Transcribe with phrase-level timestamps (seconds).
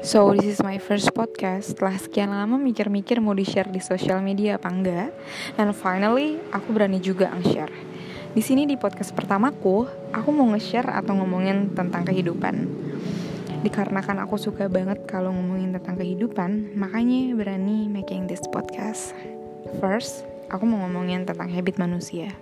[0.00, 1.76] So this is my first podcast.
[1.76, 5.12] Setelah sekian lama mikir-mikir mau di-share di sosial media apa enggak
[5.60, 7.68] And finally aku berani juga nge-share.
[8.32, 9.84] Di sini di podcast pertamaku
[10.16, 12.64] Aku mau nge-share atau ngomongin tentang kehidupan.
[13.60, 19.12] Dikarenakan aku suka banget kalau ngomongin tentang kehidupan Makanya berani making this podcast.
[19.84, 22.32] First, aku mau ngomongin tentang habit manusia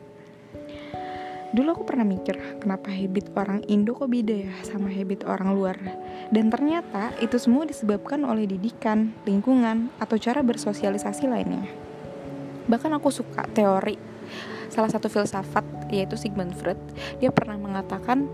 [1.48, 5.80] Dulu aku pernah mikir, kenapa habit orang Indo kok beda ya sama habit orang luar?
[6.28, 11.64] Dan ternyata itu semua disebabkan oleh didikan, lingkungan, atau cara bersosialisasi lainnya.
[12.68, 13.96] Bahkan aku suka teori
[14.68, 16.76] salah satu filsafat yaitu Sigmund Freud.
[17.16, 18.28] Dia pernah mengatakan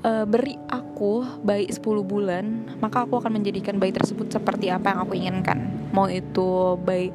[0.00, 5.00] e, beri aku bayi 10 bulan, maka aku akan menjadikan bayi tersebut seperti apa yang
[5.04, 5.60] aku inginkan.
[5.92, 7.12] Mau itu bayi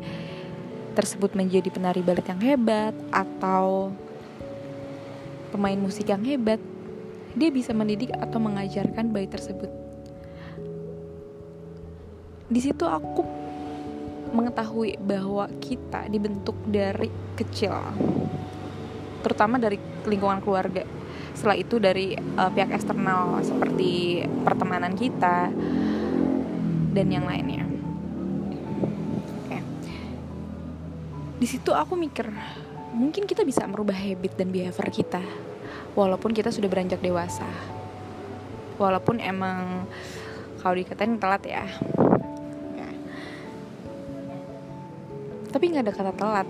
[0.93, 3.89] tersebut menjadi penari balet yang hebat atau
[5.53, 6.57] pemain musik yang hebat,
[7.38, 9.69] dia bisa mendidik atau mengajarkan bayi tersebut.
[12.50, 13.22] Di situ aku
[14.33, 17.77] mengetahui bahwa kita dibentuk dari kecil,
[19.22, 19.77] terutama dari
[20.09, 20.81] lingkungan keluarga.
[21.38, 25.53] Setelah itu dari uh, pihak eksternal seperti pertemanan kita
[26.94, 27.70] dan yang lainnya.
[31.44, 32.31] Di situ aku mikir,
[32.95, 35.20] mungkin kita bisa merubah habit dan behavior kita
[35.94, 37.45] walaupun kita sudah beranjak dewasa.
[38.81, 39.86] Walaupun emang
[40.59, 41.66] kalau dikatain telat ya,
[42.73, 42.89] ya.
[45.53, 46.47] tapi nggak ada kata telat.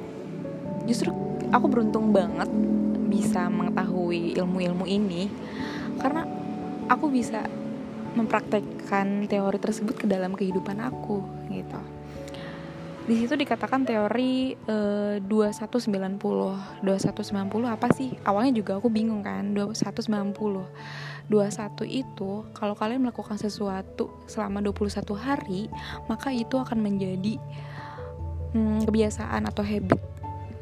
[0.87, 1.11] Justru
[1.51, 2.47] aku beruntung banget
[3.11, 5.29] bisa mengetahui ilmu-ilmu ini
[6.01, 6.25] karena
[6.89, 7.45] aku bisa
[8.13, 11.81] mempraktekkan teori tersebut ke dalam kehidupan aku gitu
[13.03, 18.15] di situ dikatakan teori uh, 2190 2190 apa sih?
[18.23, 25.67] Awalnya juga aku bingung kan 2190 21 itu kalau kalian melakukan sesuatu selama 21 hari
[26.07, 27.39] maka itu akan menjadi
[28.55, 29.99] hmm, kebiasaan atau habit.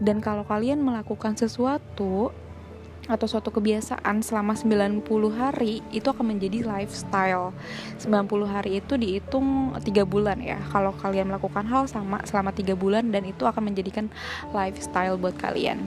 [0.01, 2.33] Dan kalau kalian melakukan sesuatu
[3.09, 5.01] atau suatu kebiasaan selama 90
[5.33, 7.49] hari itu akan menjadi lifestyle.
[7.97, 10.61] 90 hari itu dihitung 3 bulan ya.
[10.69, 14.11] Kalau kalian melakukan hal sama selama 3 bulan dan itu akan menjadikan
[14.53, 15.81] lifestyle buat kalian.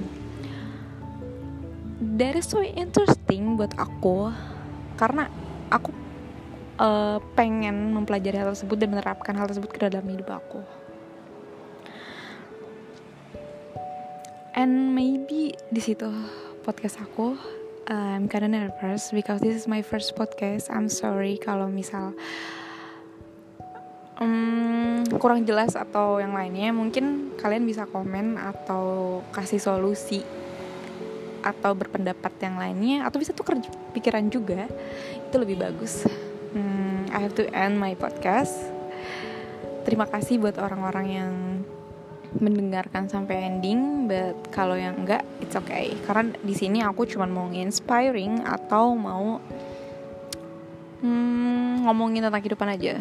[2.19, 4.35] That is so interesting buat aku
[4.99, 5.31] karena
[5.71, 5.91] aku
[6.79, 10.63] uh, pengen mempelajari hal tersebut dan menerapkan hal tersebut ke dalam hidup aku.
[14.55, 16.07] And maybe di situ
[16.65, 17.37] podcast aku.
[17.85, 20.73] I'm kinda nervous because this is my first podcast.
[20.73, 22.17] I'm sorry kalau misal
[24.17, 26.73] um, kurang jelas atau yang lainnya.
[26.73, 30.25] Mungkin kalian bisa komen atau kasih solusi
[31.45, 33.61] atau berpendapat yang lainnya atau bisa tukar
[33.93, 34.65] pikiran juga.
[35.29, 36.09] Itu lebih bagus.
[36.57, 38.57] Hmm, I have to end my podcast.
[39.85, 41.35] Terima kasih buat orang-orang yang
[42.43, 45.95] mendengarkan sampai ending, but kalau yang enggak it's okay.
[46.03, 49.39] Karena di sini aku cuma mau inspiring atau mau
[51.03, 52.99] hmm, ngomongin tentang kehidupan aja.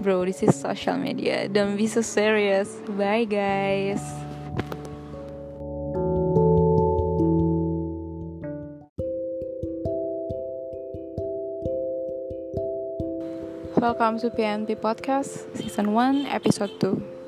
[0.00, 1.44] Bro, this is social media.
[1.46, 2.72] Don't be so serious.
[2.96, 4.00] Bye guys.
[13.80, 17.19] Welcome to PNP Podcast Season 1 Episode 2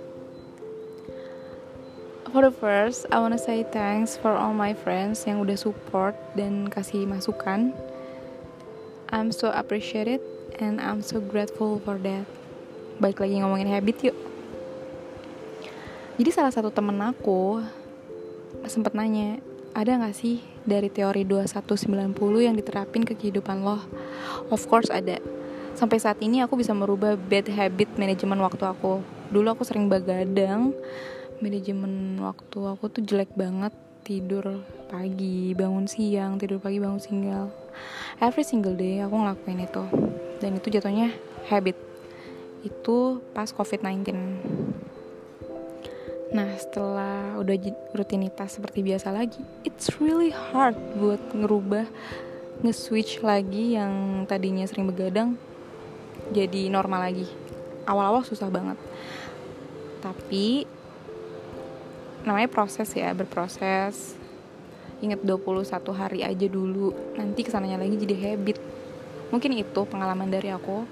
[2.33, 6.65] For the first, I wanna say thanks for all my friends yang udah support dan
[6.65, 7.77] kasih masukan.
[9.13, 10.25] I'm so appreciated
[10.57, 12.25] and I'm so grateful for that.
[13.05, 14.17] Baik lagi ngomongin habit yuk.
[16.17, 17.61] Jadi salah satu temen aku
[18.65, 19.37] sempat nanya,
[19.77, 22.17] ada gak sih dari teori 2190
[22.49, 23.77] yang diterapin ke kehidupan lo?
[24.49, 25.21] Of course ada.
[25.77, 29.05] Sampai saat ini aku bisa merubah bad habit manajemen waktu aku.
[29.29, 30.73] Dulu aku sering begadang,
[31.43, 33.75] manajemen waktu aku tuh jelek banget.
[34.03, 37.51] Tidur pagi bangun siang tidur pagi bangun single.
[38.19, 39.85] Every single day aku ngelakuin itu.
[40.39, 41.11] Dan itu jatuhnya
[41.51, 41.75] habit.
[42.63, 44.71] Itu pas covid 19
[46.33, 47.61] nah setelah udah
[47.93, 49.37] rutinitas seperti biasa lagi
[49.69, 51.85] it's really hard buat ngerubah
[52.65, 55.37] nge-switch lagi yang tadinya sering begadang
[56.33, 57.27] jadi normal lagi.
[57.85, 58.79] Awal-awal susah banget.
[60.01, 60.65] Tapi
[62.23, 64.19] namanya proses ya berproses.
[65.03, 68.59] Inget 21 hari aja dulu nanti ke sananya lagi jadi habit.
[69.35, 70.87] Mungkin itu pengalaman dari aku.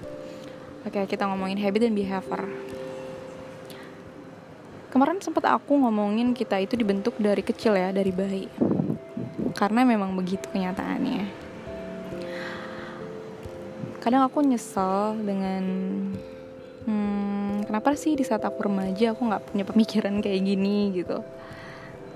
[0.83, 2.43] Oke kita ngomongin habit dan behavior.
[4.91, 8.51] Kemarin sempat aku ngomongin kita itu dibentuk dari kecil ya dari bayi.
[9.55, 11.31] Karena memang begitu kenyataannya.
[14.03, 15.63] Kadang aku nyesel dengan
[17.71, 21.23] kenapa sih di saat aku remaja aku nggak punya pemikiran kayak gini gitu?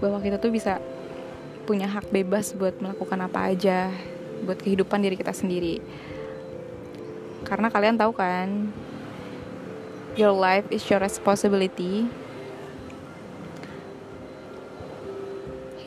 [0.03, 0.83] Bahwa kita tuh bisa
[1.63, 3.87] punya hak bebas buat melakukan apa aja
[4.43, 5.79] buat kehidupan diri kita sendiri.
[7.47, 8.67] Karena kalian tahu kan
[10.19, 12.03] your life is your responsibility.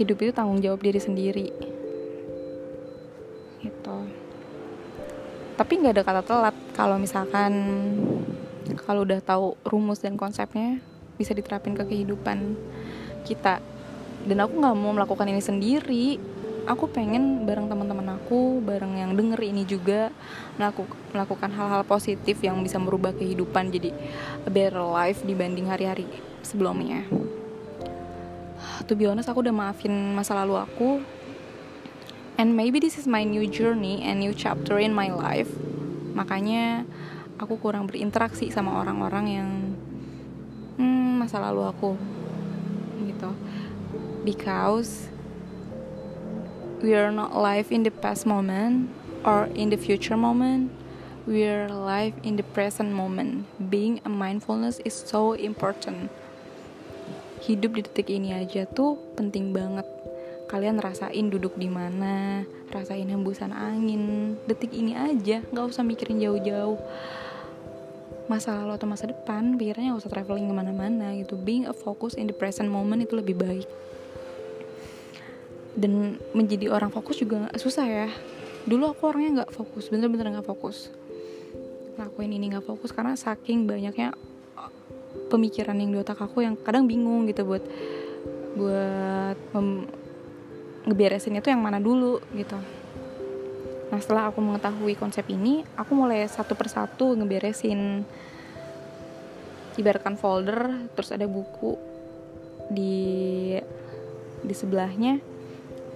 [0.01, 1.53] Hidup itu tanggung jawab diri sendiri.
[3.61, 3.99] Gitu.
[5.61, 7.53] Tapi nggak ada kata telat kalau misalkan
[8.77, 10.83] kalau udah tahu rumus dan konsepnya
[11.17, 12.59] bisa diterapin ke kehidupan
[13.25, 13.63] kita.
[14.27, 16.07] Dan aku nggak mau melakukan ini sendiri.
[16.69, 20.13] Aku pengen bareng teman-teman aku bareng yang denger ini juga
[21.17, 23.89] melakukan hal-hal positif yang bisa merubah kehidupan jadi
[24.45, 26.05] a better life dibanding hari-hari
[26.45, 27.09] sebelumnya.
[28.85, 31.01] To be honest aku udah maafin masa lalu aku.
[32.37, 35.49] And maybe this is my new journey and new chapter in my life.
[36.13, 36.85] Makanya
[37.39, 39.51] aku kurang berinteraksi sama orang-orang yang
[40.77, 41.95] hmm, masa lalu aku
[43.07, 43.31] gitu.
[44.27, 45.09] Because
[46.83, 48.91] we are not live in the past moment
[49.23, 50.75] or in the future moment.
[51.29, 53.45] We are live in the present moment.
[53.69, 56.09] Being a mindfulness is so important.
[57.45, 59.85] Hidup di detik ini aja tuh penting banget.
[60.49, 64.35] Kalian rasain duduk di mana rasain hembusan angin.
[64.49, 66.81] Detik ini aja nggak usah mikirin jauh-jauh
[68.29, 71.35] masa lalu atau masa depan pikirnya nggak usah traveling ke mana-mana gitu.
[71.35, 73.69] Being a focus in the present moment itu lebih baik.
[75.79, 78.09] Dan menjadi orang fokus juga gak susah ya.
[78.69, 80.93] Dulu aku orangnya nggak fokus bener-bener nggak fokus.
[81.97, 84.13] Lakuin ini nggak fokus karena saking banyaknya
[85.33, 87.65] pemikiran yang di otak aku yang kadang bingung gitu buat
[88.55, 89.37] buat
[90.89, 92.57] ngeberesin itu yang mana dulu gitu
[93.89, 98.05] nah setelah aku mengetahui konsep ini aku mulai satu persatu ngeberesin
[99.79, 101.79] ibaratkan folder terus ada buku
[102.69, 103.55] di
[104.43, 105.23] di sebelahnya.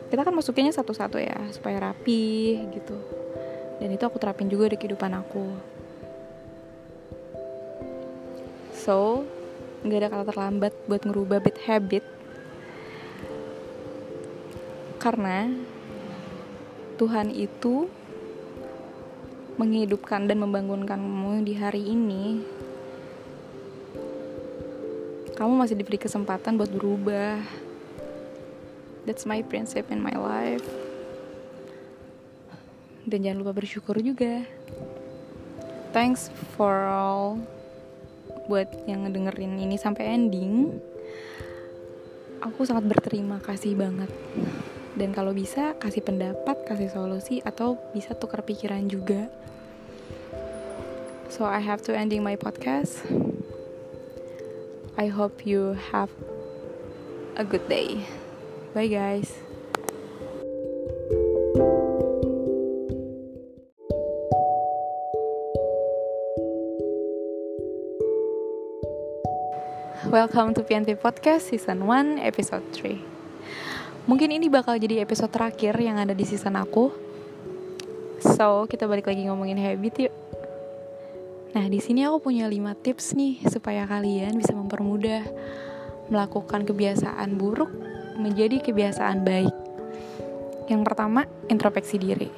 [0.08, 2.96] Kita kan masukinnya satu-satu ya supaya rapi gitu.
[3.80, 5.46] Dan itu aku terapin juga di kehidupan aku.
[8.76, 9.24] So
[9.82, 12.04] nggak ada kata terlambat buat ngerubah bad habit.
[15.00, 15.50] Karena
[17.02, 17.90] Tuhan itu
[19.58, 22.38] menghidupkan dan membangunkanmu di hari ini.
[25.34, 27.42] Kamu masih diberi kesempatan buat berubah.
[29.02, 30.62] That's my principle in my life.
[33.02, 34.46] Dan jangan lupa bersyukur juga.
[35.90, 37.42] Thanks for all
[38.46, 40.70] buat yang ngedengerin ini sampai ending.
[42.46, 44.14] Aku sangat berterima kasih banget
[44.92, 49.32] dan kalau bisa kasih pendapat kasih solusi atau bisa tukar pikiran juga.
[51.32, 53.00] So I have to ending my podcast.
[55.00, 56.12] I hope you have
[57.40, 58.04] a good day.
[58.76, 59.32] Bye guys.
[70.12, 73.11] Welcome to PNT Podcast Season 1 Episode 3
[74.02, 76.90] Mungkin ini bakal jadi episode terakhir yang ada di season aku.
[78.18, 80.14] So, kita balik lagi ngomongin habit yuk.
[81.54, 85.22] Nah, di sini aku punya 5 tips nih supaya kalian bisa mempermudah
[86.10, 87.70] melakukan kebiasaan buruk
[88.18, 89.54] menjadi kebiasaan baik.
[90.66, 92.30] Yang pertama, introspeksi diri.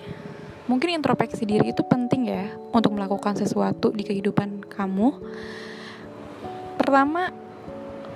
[0.68, 5.16] Mungkin introspeksi diri itu penting ya untuk melakukan sesuatu di kehidupan kamu.
[6.76, 7.33] Pertama,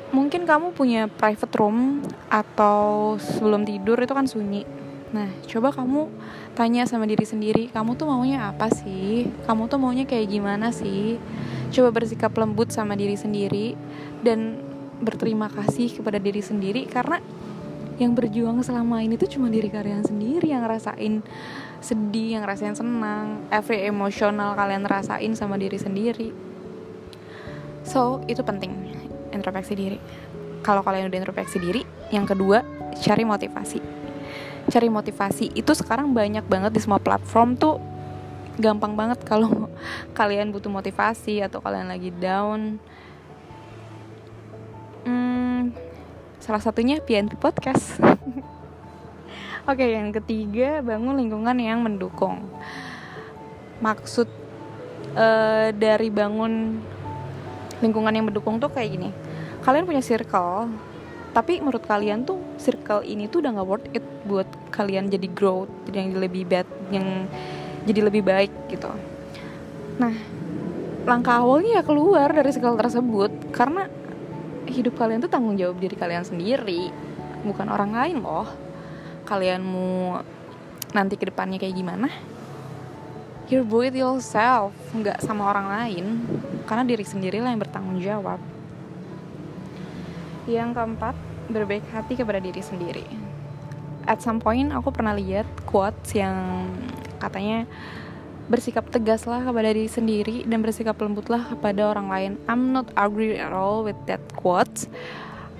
[0.08, 2.00] mungkin kamu punya private room
[2.32, 4.64] atau sebelum tidur itu kan sunyi.
[5.08, 6.12] Nah, coba kamu
[6.52, 9.28] tanya sama diri sendiri, kamu tuh maunya apa sih?
[9.48, 11.16] Kamu tuh maunya kayak gimana sih?
[11.72, 13.72] Coba bersikap lembut sama diri sendiri
[14.20, 14.60] dan
[15.00, 17.22] berterima kasih kepada diri sendiri karena
[17.98, 21.24] yang berjuang selama ini tuh cuma diri kalian sendiri yang ngerasain
[21.82, 26.30] sedih, yang ngerasain senang, every emosional kalian rasain sama diri sendiri.
[27.82, 29.07] So, itu penting
[29.38, 29.98] introspeksi diri.
[30.60, 32.60] Kalau kalian udah introspeksi diri yang kedua
[32.98, 33.78] cari motivasi.
[34.68, 37.80] Cari motivasi itu sekarang banyak banget di semua platform tuh.
[38.58, 39.70] Gampang banget kalau
[40.18, 42.82] kalian butuh motivasi atau kalian lagi down.
[45.06, 45.72] Hmm,
[46.42, 47.96] salah satunya PNP Podcast.
[49.68, 52.44] Oke, okay, yang ketiga bangun lingkungan yang mendukung.
[53.78, 54.26] Maksud
[55.14, 56.82] uh, dari bangun
[57.78, 59.10] lingkungan yang mendukung tuh kayak gini
[59.68, 60.72] kalian punya circle
[61.36, 65.68] tapi menurut kalian tuh circle ini tuh udah gak worth it buat kalian jadi growth
[65.92, 67.28] yang lebih bad yang
[67.84, 68.88] jadi lebih baik gitu.
[70.00, 70.16] Nah
[71.04, 73.92] langkah awalnya ya keluar dari segala tersebut karena
[74.72, 76.88] hidup kalian tuh tanggung jawab diri kalian sendiri
[77.44, 78.48] bukan orang lain loh.
[79.28, 80.24] Kalian mau
[80.96, 82.08] nanti ke depannya kayak gimana?
[83.52, 86.04] You do it yourself nggak sama orang lain
[86.64, 88.40] karena diri sendirilah yang bertanggung jawab
[90.56, 91.12] yang keempat
[91.52, 93.04] berbaik hati kepada diri sendiri
[94.08, 96.64] at some point aku pernah lihat quotes yang
[97.20, 97.68] katanya
[98.48, 102.32] bersikap tegaslah kepada diri sendiri dan bersikap lembutlah kepada orang lain.
[102.48, 104.88] I'm not agree at all with that quotes.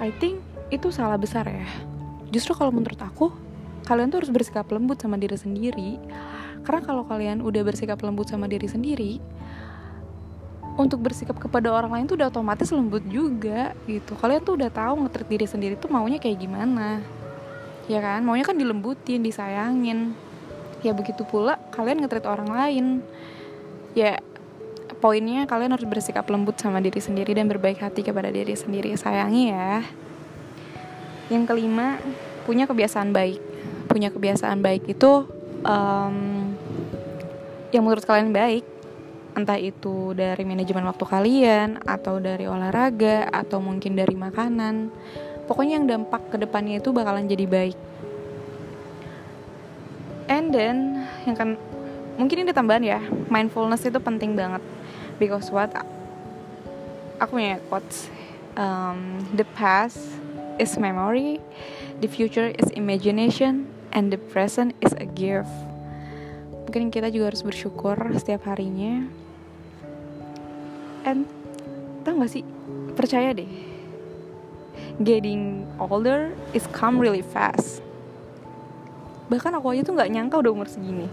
[0.00, 0.40] I think
[0.73, 1.68] itu salah besar ya.
[2.33, 3.28] Justru kalau menurut aku,
[3.85, 6.00] kalian tuh harus bersikap lembut sama diri sendiri.
[6.64, 9.21] Karena kalau kalian udah bersikap lembut sama diri sendiri,
[10.78, 14.14] untuk bersikap kepada orang lain tuh udah otomatis lembut juga gitu.
[14.14, 17.02] Kalian tuh udah tahu ngetrit diri sendiri tuh maunya kayak gimana.
[17.90, 18.23] Ya kan?
[18.23, 20.14] Maunya kan dilembutin, disayangin
[20.82, 22.85] ya begitu pula kalian ngetrit orang lain
[23.99, 24.23] ya
[25.02, 29.50] poinnya kalian harus bersikap lembut sama diri sendiri dan berbaik hati kepada diri sendiri sayangi
[29.50, 29.82] ya
[31.28, 31.99] yang kelima
[32.47, 33.42] punya kebiasaan baik
[33.90, 35.26] punya kebiasaan baik itu
[35.66, 36.16] um,
[37.75, 38.64] yang menurut kalian baik
[39.38, 44.90] entah itu dari manajemen waktu kalian atau dari olahraga atau mungkin dari makanan.
[45.47, 47.78] Pokoknya yang dampak ke depannya itu bakalan jadi baik.
[50.28, 51.49] And then yang kan
[52.18, 54.61] mungkin ini tambahan ya mindfulness itu penting banget.
[55.23, 55.71] Because what
[57.23, 58.11] aku punya quotes
[58.59, 60.02] um, the past
[60.59, 61.38] is memory
[62.02, 65.50] the future is imagination and the present is a gift.
[66.68, 69.09] Mungkin kita juga harus bersyukur setiap harinya
[71.09, 71.25] and
[72.05, 72.45] tau gak sih?
[72.93, 73.49] Percaya deh.
[75.00, 77.81] Getting older is come really fast.
[79.33, 81.09] Bahkan aku aja tuh nggak nyangka udah umur segini.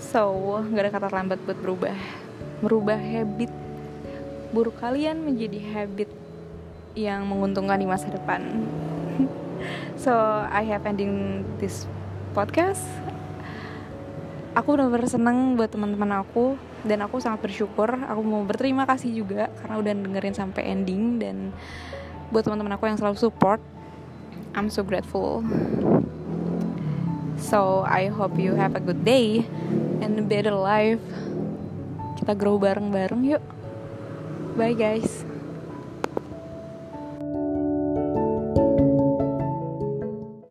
[0.00, 0.32] So
[0.64, 1.96] nggak ada kata lambat buat berubah.
[2.64, 3.52] Merubah habit
[4.48, 6.08] buruk kalian menjadi habit
[6.96, 8.40] yang menguntungkan di masa depan.
[9.98, 10.14] So
[10.46, 11.82] I have ending this
[12.30, 12.86] podcast
[14.58, 19.46] aku benar-benar seneng buat teman-teman aku dan aku sangat bersyukur aku mau berterima kasih juga
[19.62, 21.54] karena udah dengerin sampai ending dan
[22.34, 23.62] buat teman-teman aku yang selalu support
[24.58, 25.46] I'm so grateful
[27.38, 29.46] So I hope you have a good day
[30.02, 31.02] and a better life.
[32.18, 33.42] Kita grow bareng-bareng yuk.
[34.58, 35.27] Bye guys.